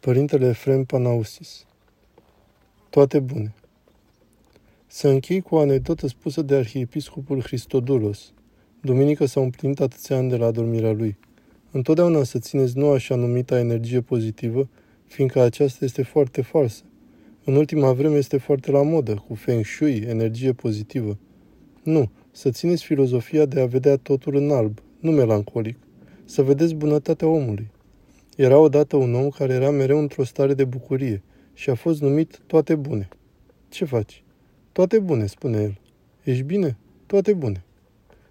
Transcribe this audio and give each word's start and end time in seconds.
Părintele 0.00 0.46
Efrem 0.48 0.84
Panausis 0.84 1.66
Toate 2.90 3.18
bune 3.18 3.54
Să 4.86 5.08
închei 5.08 5.40
cu 5.40 5.54
o 5.54 5.58
anecdotă 5.58 6.06
spusă 6.06 6.42
de 6.42 6.54
arhiepiscopul 6.54 7.42
Hristodulos. 7.42 8.32
Duminică 8.80 9.24
s-au 9.24 9.42
împlinit 9.42 9.80
atâția 9.80 10.16
ani 10.16 10.28
de 10.28 10.36
la 10.36 10.46
adormirea 10.46 10.92
lui. 10.92 11.16
Întotdeauna 11.70 12.22
să 12.22 12.38
țineți 12.38 12.78
nu 12.78 12.90
așa 12.90 13.14
numita 13.14 13.58
energie 13.58 14.00
pozitivă, 14.00 14.68
fiindcă 15.06 15.40
aceasta 15.40 15.84
este 15.84 16.02
foarte 16.02 16.42
falsă. 16.42 16.82
În 17.44 17.54
ultima 17.54 17.92
vreme 17.92 18.16
este 18.16 18.36
foarte 18.36 18.70
la 18.70 18.82
modă, 18.82 19.14
cu 19.28 19.34
Feng 19.34 19.64
Shui, 19.64 19.96
energie 19.96 20.52
pozitivă. 20.52 21.18
Nu, 21.82 22.10
să 22.30 22.50
țineți 22.50 22.84
filozofia 22.84 23.44
de 23.44 23.60
a 23.60 23.66
vedea 23.66 23.96
totul 23.96 24.34
în 24.34 24.50
alb, 24.50 24.78
nu 24.98 25.10
melancolic. 25.10 25.76
Să 26.24 26.42
vedeți 26.42 26.74
bunătatea 26.74 27.28
omului. 27.28 27.70
Era 28.40 28.58
odată 28.58 28.96
un 28.96 29.14
om 29.14 29.28
care 29.28 29.52
era 29.52 29.70
mereu 29.70 29.98
într-o 29.98 30.24
stare 30.24 30.54
de 30.54 30.64
bucurie 30.64 31.22
și 31.54 31.70
a 31.70 31.74
fost 31.74 32.00
numit 32.00 32.40
Toate 32.46 32.74
Bune. 32.74 33.08
Ce 33.68 33.84
faci? 33.84 34.22
Toate 34.72 34.98
bune, 34.98 35.26
spune 35.26 35.62
el. 35.62 35.78
Ești 36.24 36.42
bine? 36.42 36.76
Toate 37.06 37.32
bune. 37.32 37.64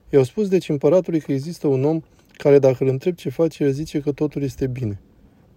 I-au 0.09 0.23
spus 0.23 0.47
deci 0.47 0.69
împăratului 0.69 1.19
că 1.19 1.31
există 1.31 1.67
un 1.67 1.83
om 1.83 2.01
care 2.37 2.59
dacă 2.59 2.83
îl 2.83 2.89
întreb 2.89 3.15
ce 3.15 3.29
face, 3.29 3.63
el 3.63 3.71
zice 3.71 3.99
că 3.99 4.11
totul 4.11 4.41
este 4.41 4.67
bine. 4.67 4.99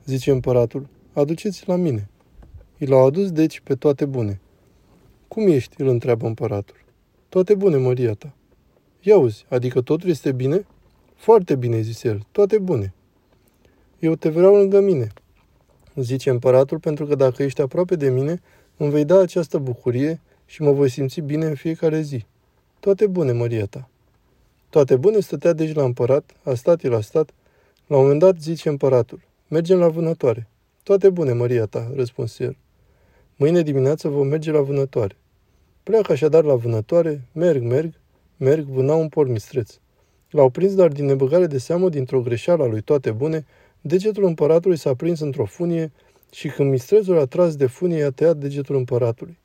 Zice 0.04 0.30
împăratul, 0.30 0.88
aduceți 1.12 1.68
la 1.68 1.76
mine. 1.76 2.08
I 2.78 2.84
l-au 2.86 3.06
adus 3.06 3.30
deci 3.30 3.60
pe 3.60 3.74
toate 3.74 4.04
bune. 4.04 4.40
Cum 5.28 5.48
ești? 5.48 5.80
îl 5.80 5.88
întreabă 5.88 6.26
împăratul. 6.26 6.76
Toate 7.28 7.54
bune, 7.54 7.76
măria 7.76 8.12
ta. 8.12 8.34
Ia 9.00 9.16
uzi, 9.18 9.44
adică 9.48 9.80
totul 9.80 10.08
este 10.08 10.32
bine? 10.32 10.66
Foarte 11.14 11.54
bine, 11.54 11.80
zise 11.80 12.08
el, 12.08 12.26
toate 12.30 12.58
bune. 12.58 12.94
Eu 14.02 14.14
te 14.14 14.28
vreau 14.28 14.56
lângă 14.56 14.80
mine, 14.80 15.12
zice 15.94 16.30
împăratul, 16.30 16.78
pentru 16.78 17.06
că 17.06 17.14
dacă 17.14 17.42
ești 17.42 17.60
aproape 17.60 17.96
de 17.96 18.10
mine, 18.10 18.42
îmi 18.76 18.90
vei 18.90 19.04
da 19.04 19.18
această 19.18 19.58
bucurie 19.58 20.20
și 20.46 20.62
mă 20.62 20.72
voi 20.72 20.88
simți 20.88 21.20
bine 21.20 21.46
în 21.46 21.54
fiecare 21.54 22.00
zi. 22.00 22.24
Toate 22.80 23.06
bune, 23.06 23.32
măria 23.32 23.66
ta. 23.66 23.88
Toate 24.70 24.96
bune 24.96 25.20
stătea 25.20 25.52
deci 25.52 25.74
la 25.74 25.84
împărat, 25.84 26.30
a 26.42 26.54
stat 26.54 26.82
el 26.82 26.94
a 26.94 27.00
stat. 27.00 27.30
La 27.86 27.96
un 27.96 28.02
moment 28.02 28.20
dat 28.20 28.40
zice 28.40 28.68
împăratul, 28.68 29.20
mergem 29.48 29.78
la 29.78 29.88
vânătoare. 29.88 30.48
Toate 30.82 31.10
bune, 31.10 31.32
măria 31.32 31.66
ta, 31.66 31.90
răspunse 31.94 32.44
el. 32.44 32.56
Mâine 33.36 33.62
dimineață 33.62 34.08
vom 34.08 34.26
merge 34.26 34.50
la 34.50 34.60
vânătoare. 34.60 35.16
Pleacă 35.82 36.12
așadar 36.12 36.44
la 36.44 36.54
vânătoare, 36.54 37.28
merg, 37.32 37.62
merg, 37.62 37.92
merg, 38.36 38.64
vâna 38.64 38.94
un 38.94 39.08
porc 39.08 39.28
mistreț. 39.28 39.74
L-au 40.30 40.48
prins, 40.48 40.74
dar 40.74 40.88
din 40.88 41.04
nebăgare 41.04 41.46
de 41.46 41.58
seamă, 41.58 41.88
dintr-o 41.88 42.20
greșeală 42.20 42.62
a 42.62 42.66
lui 42.66 42.80
toate 42.80 43.10
bune, 43.10 43.46
Degetul 43.84 44.24
împăratului 44.24 44.76
s-a 44.76 44.94
prins 44.94 45.20
într-o 45.20 45.44
funie 45.44 45.92
și 46.30 46.48
când 46.48 46.70
mistrezul 46.70 47.18
a 47.18 47.24
tras 47.24 47.56
de 47.56 47.66
funie, 47.66 48.04
a 48.04 48.10
tăiat 48.10 48.36
degetul 48.36 48.76
împăratului. 48.76 49.38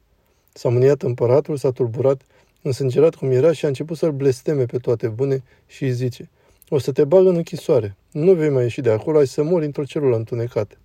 S-a 0.53 0.69
mâniat 0.69 1.01
împăratul, 1.01 1.57
s-a 1.57 1.71
tulburat, 1.71 2.21
însângerat 2.61 3.15
cum 3.15 3.31
era 3.31 3.51
și 3.51 3.65
a 3.65 3.67
început 3.67 3.97
să-l 3.97 4.11
blesteme 4.11 4.65
pe 4.65 4.77
toate 4.77 5.07
bune 5.07 5.43
și 5.67 5.83
îi 5.83 5.91
zice, 5.91 6.29
o 6.69 6.79
să 6.79 6.91
te 6.91 7.03
bag 7.03 7.25
în 7.25 7.35
închisoare, 7.35 7.95
nu 8.11 8.33
vei 8.33 8.49
mai 8.49 8.63
ieși 8.63 8.81
de 8.81 8.91
acolo, 8.91 9.17
ai 9.17 9.27
să 9.27 9.43
mori 9.43 9.65
într-o 9.65 9.83
celulă 9.83 10.15
întunecată. 10.15 10.77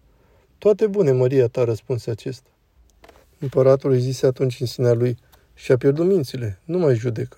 Toate 0.58 0.86
bune, 0.86 1.12
Maria 1.12 1.46
ta, 1.46 1.64
răspunse 1.64 2.10
acesta. 2.10 2.50
Împăratul 3.38 3.90
îi 3.90 4.00
zise 4.00 4.26
atunci 4.26 4.60
în 4.60 4.66
sinea 4.66 4.92
lui, 4.92 5.16
și-a 5.54 5.76
pierdut 5.76 6.06
mințile, 6.06 6.60
nu 6.64 6.78
mai 6.78 6.94
judecă. 6.94 7.36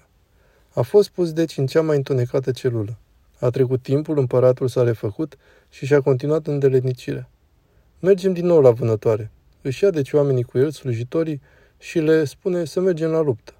A 0.75 0.83
fost 0.83 1.09
pus 1.09 1.33
deci 1.33 1.57
în 1.57 1.67
cea 1.67 1.83
mai 1.83 1.97
întunecată 1.97 2.51
celulă. 2.51 2.99
A 3.39 3.51
trecut 3.51 3.83
timpul, 3.83 4.19
împăratul 4.19 4.69
s-a 4.69 4.83
refăcut 4.83 5.37
și 5.69 5.87
și-a 5.87 6.01
continuat 6.01 6.47
îndeletnicirea. 6.47 7.31
Mergem 8.01 8.33
din 8.33 8.47
nou 8.47 8.61
la 8.61 8.71
vânătoare. 8.71 9.31
Își 9.63 9.85
ia 9.85 9.91
deci 9.91 10.13
oamenii 10.13 10.43
cu 10.43 10.59
el, 10.59 10.71
slujitorii, 10.71 11.41
și 11.79 11.99
le 11.99 12.25
spune 12.25 12.65
să 12.65 12.81
mergem 12.81 13.11
la 13.11 13.21
luptă. 13.21 13.53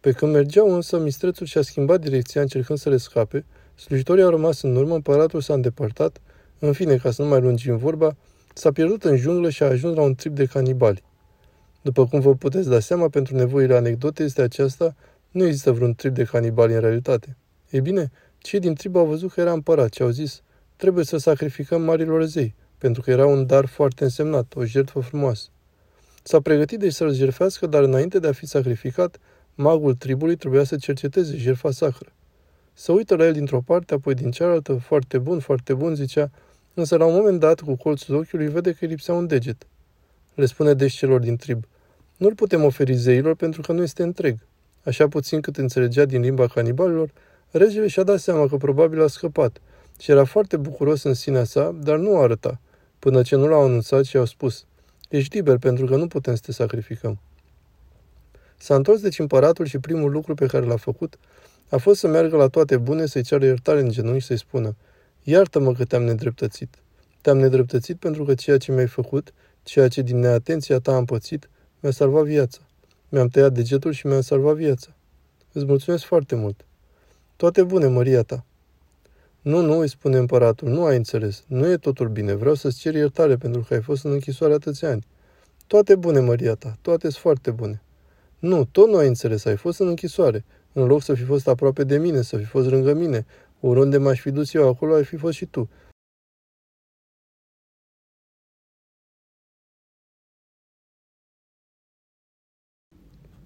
Pe 0.00 0.12
când 0.12 0.32
mergeau 0.32 0.74
însă, 0.74 0.98
mistrețul 0.98 1.46
și-a 1.46 1.62
schimbat 1.62 2.00
direcția 2.00 2.40
încercând 2.40 2.78
să 2.78 2.88
le 2.88 2.96
scape, 2.96 3.44
slujitorii 3.74 4.22
au 4.22 4.30
rămas 4.30 4.62
în 4.62 4.76
urmă, 4.76 4.94
împăratul 4.94 5.40
s-a 5.40 5.54
îndepărtat, 5.54 6.20
în 6.58 6.72
fine, 6.72 6.96
ca 6.96 7.10
să 7.10 7.22
nu 7.22 7.28
mai 7.28 7.40
lungim 7.40 7.76
vorba, 7.76 8.16
s-a 8.54 8.72
pierdut 8.72 9.04
în 9.04 9.16
junglă 9.16 9.50
și 9.50 9.62
a 9.62 9.66
ajuns 9.66 9.96
la 9.96 10.02
un 10.02 10.14
trip 10.14 10.34
de 10.34 10.44
canibali. 10.44 11.02
După 11.82 12.06
cum 12.06 12.20
vă 12.20 12.34
puteți 12.34 12.68
da 12.68 12.80
seama, 12.80 13.08
pentru 13.08 13.36
nevoile 13.36 13.74
anecdote 13.74 14.22
este 14.22 14.42
aceasta, 14.42 14.94
nu 15.30 15.44
există 15.44 15.72
vreun 15.72 15.94
trip 15.94 16.14
de 16.14 16.24
canibali 16.24 16.74
în 16.74 16.80
realitate. 16.80 17.36
Ei 17.70 17.80
bine, 17.80 18.10
cei 18.42 18.60
din 18.60 18.74
trib 18.74 18.96
au 18.96 19.06
văzut 19.06 19.32
că 19.32 19.40
era 19.40 19.52
împărat 19.52 19.92
și 19.92 20.02
au 20.02 20.08
zis, 20.08 20.42
trebuie 20.76 21.04
să 21.04 21.16
sacrificăm 21.16 21.82
marilor 21.82 22.24
zei, 22.24 22.54
pentru 22.78 23.02
că 23.02 23.10
era 23.10 23.26
un 23.26 23.46
dar 23.46 23.66
foarte 23.66 24.04
însemnat, 24.04 24.54
o 24.56 24.64
jertfă 24.64 25.00
frumoasă. 25.00 25.48
S-a 26.22 26.40
pregătit 26.40 26.78
deci 26.78 26.92
să-l 26.92 27.14
jertfească, 27.14 27.66
dar 27.66 27.82
înainte 27.82 28.18
de 28.18 28.26
a 28.26 28.32
fi 28.32 28.46
sacrificat, 28.46 29.18
magul 29.54 29.94
tribului 29.94 30.36
trebuia 30.36 30.64
să 30.64 30.76
cerceteze 30.76 31.36
jertfa 31.36 31.70
sacră. 31.70 32.12
Să 32.72 32.92
uită 32.92 33.16
la 33.16 33.24
el 33.24 33.32
dintr-o 33.32 33.60
parte, 33.60 33.94
apoi 33.94 34.14
din 34.14 34.30
cealaltă, 34.30 34.74
foarte 34.74 35.18
bun, 35.18 35.40
foarte 35.40 35.74
bun, 35.74 35.94
zicea, 35.94 36.30
însă 36.74 36.96
la 36.96 37.04
un 37.04 37.14
moment 37.14 37.40
dat, 37.40 37.60
cu 37.60 37.76
colțul 37.76 38.14
ochiului, 38.14 38.48
vede 38.48 38.72
că 38.72 38.78
îi 38.80 38.88
lipsea 38.88 39.14
un 39.14 39.26
deget. 39.26 39.66
Le 40.34 40.46
spune 40.46 40.74
deci 40.74 40.92
celor 40.92 41.20
din 41.20 41.36
trib, 41.36 41.64
nu-l 42.16 42.34
putem 42.34 42.64
oferi 42.64 42.94
zeilor 42.94 43.34
pentru 43.34 43.60
că 43.60 43.72
nu 43.72 43.82
este 43.82 44.02
întreg. 44.02 44.38
Așa 44.84 45.08
puțin 45.08 45.40
cât 45.40 45.56
înțelegea 45.56 46.04
din 46.04 46.20
limba 46.20 46.46
canibalilor, 46.46 47.10
Regele 47.50 47.86
și-a 47.86 48.02
dat 48.02 48.18
seama 48.18 48.46
că 48.48 48.56
probabil 48.56 49.02
a 49.02 49.06
scăpat 49.06 49.60
și 49.98 50.10
era 50.10 50.24
foarte 50.24 50.56
bucuros 50.56 51.02
în 51.02 51.14
sinea 51.14 51.44
sa, 51.44 51.76
dar 51.82 51.98
nu 51.98 52.12
o 52.12 52.18
arăta, 52.18 52.60
până 52.98 53.22
ce 53.22 53.36
nu 53.36 53.48
l-au 53.48 53.62
anunțat 53.62 54.04
și 54.04 54.16
au 54.16 54.24
spus, 54.24 54.64
ești 55.08 55.36
liber 55.36 55.58
pentru 55.58 55.86
că 55.86 55.96
nu 55.96 56.06
putem 56.06 56.34
să 56.34 56.42
te 56.44 56.52
sacrificăm. 56.52 57.20
S-a 58.56 58.74
întors 58.74 59.00
deci 59.00 59.18
împăratul 59.18 59.66
și 59.66 59.78
primul 59.78 60.10
lucru 60.10 60.34
pe 60.34 60.46
care 60.46 60.66
l-a 60.66 60.76
făcut 60.76 61.18
a 61.68 61.76
fost 61.76 62.00
să 62.00 62.08
meargă 62.08 62.36
la 62.36 62.46
toate 62.46 62.76
bune 62.76 63.06
să-i 63.06 63.22
ceară 63.22 63.44
iertare 63.44 63.80
în 63.80 63.90
genunchi 63.90 64.20
și 64.20 64.26
să-i 64.26 64.38
spună, 64.38 64.76
iartă-mă 65.22 65.72
că 65.72 65.84
te-am 65.84 66.02
nedreptățit. 66.02 66.74
Te-am 67.20 67.38
nedreptățit 67.38 67.98
pentru 67.98 68.24
că 68.24 68.34
ceea 68.34 68.58
ce 68.58 68.72
mi-ai 68.72 68.86
făcut, 68.86 69.32
ceea 69.62 69.88
ce 69.88 70.02
din 70.02 70.18
neatenția 70.18 70.78
ta 70.78 70.94
am 70.96 71.04
pățit, 71.04 71.50
mi-a 71.80 71.92
salvat 71.92 72.24
viața. 72.24 72.58
Mi-am 73.08 73.28
tăiat 73.28 73.52
degetul 73.52 73.92
și 73.92 74.06
mi-a 74.06 74.20
salvat 74.20 74.54
viața. 74.54 74.96
Îți 75.52 75.64
mulțumesc 75.64 76.04
foarte 76.04 76.34
mult. 76.34 76.64
Toate 77.40 77.62
bune, 77.62 77.86
măria 77.86 78.22
ta. 78.22 78.44
Nu, 79.40 79.60
nu, 79.60 79.78
îi 79.78 79.88
spune 79.88 80.18
împăratul, 80.18 80.68
nu 80.68 80.84
ai 80.84 80.96
înțeles. 80.96 81.44
Nu 81.46 81.66
e 81.66 81.76
totul 81.76 82.08
bine. 82.08 82.34
Vreau 82.34 82.54
să-ți 82.54 82.78
cer 82.78 82.94
iertare 82.94 83.36
pentru 83.36 83.64
că 83.68 83.74
ai 83.74 83.82
fost 83.82 84.04
în 84.04 84.12
închisoare 84.12 84.52
atâția 84.52 84.90
ani. 84.90 85.06
Toate 85.66 85.96
bune, 85.96 86.20
măria 86.20 86.54
ta. 86.54 86.78
Toate 86.80 87.08
sunt 87.08 87.22
foarte 87.22 87.50
bune. 87.50 87.82
Nu, 88.38 88.64
tot 88.64 88.88
nu 88.88 88.96
ai 88.96 89.06
înțeles. 89.06 89.44
Ai 89.44 89.56
fost 89.56 89.80
în 89.80 89.88
închisoare. 89.88 90.44
În 90.72 90.86
loc 90.86 91.02
să 91.02 91.14
fi 91.14 91.22
fost 91.22 91.48
aproape 91.48 91.84
de 91.84 91.98
mine, 91.98 92.22
să 92.22 92.36
fi 92.36 92.44
fost 92.44 92.68
lângă 92.68 92.92
mine, 92.92 93.26
oriunde 93.60 93.98
m-aș 93.98 94.20
fi 94.20 94.30
dus 94.30 94.54
eu 94.54 94.68
acolo, 94.68 94.94
ai 94.94 95.04
fi 95.04 95.16
fost 95.16 95.36
și 95.36 95.46
tu. 95.46 95.68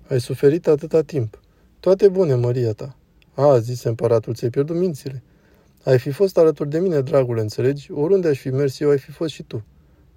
Ai 0.09 0.21
suferit 0.21 0.66
atâta 0.66 1.03
timp. 1.03 1.41
Toate 1.81 2.09
bune, 2.09 2.34
măria 2.34 2.72
ta. 2.72 2.97
A, 3.34 3.59
zise 3.59 3.89
împăratul, 3.89 4.34
ți-ai 4.34 4.50
pierdut 4.50 4.77
mințile. 4.77 5.22
Ai 5.84 5.99
fi 5.99 6.11
fost 6.11 6.39
alături 6.39 6.71
de 6.71 6.78
mine, 6.78 7.00
dragule, 7.00 7.41
înțelegi? 7.41 7.93
Oriunde 7.93 8.28
aș 8.28 8.39
fi 8.39 8.49
mers 8.49 8.81
eu, 8.81 8.91
ai 8.91 8.99
fi 8.99 9.11
fost 9.11 9.33
și 9.33 9.43
tu. 9.43 9.65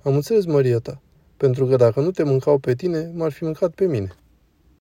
Am 0.03 0.15
înțeles, 0.15 0.45
Maria 0.45 0.79
ta, 0.79 1.01
pentru 1.37 1.65
că 1.65 1.75
dacă 1.75 1.99
nu 2.01 2.11
te 2.11 2.23
mâncau 2.23 2.57
pe 2.57 2.75
tine, 2.75 3.11
m-ar 3.13 3.31
fi 3.31 3.43
mâncat 3.43 3.71
pe 3.71 3.85
mine. 3.85 4.15